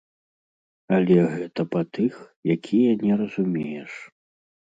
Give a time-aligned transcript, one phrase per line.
[0.95, 2.15] Але гэта па тых,
[2.55, 3.93] якія не разумееш.